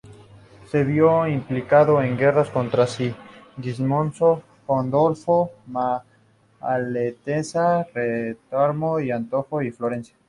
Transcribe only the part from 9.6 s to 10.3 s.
y Florencia.